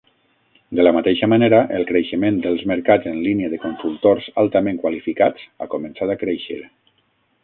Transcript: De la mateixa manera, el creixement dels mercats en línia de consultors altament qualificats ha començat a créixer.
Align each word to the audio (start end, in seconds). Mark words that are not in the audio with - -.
De 0.77 0.83
la 0.85 0.91
mateixa 0.97 1.27
manera, 1.33 1.59
el 1.79 1.83
creixement 1.91 2.39
dels 2.47 2.65
mercats 2.73 3.11
en 3.11 3.19
línia 3.27 3.51
de 3.53 3.59
consultors 3.67 4.31
altament 4.45 4.81
qualificats 4.87 5.45
ha 5.67 5.73
començat 5.75 6.15
a 6.15 6.21
créixer. 6.27 6.59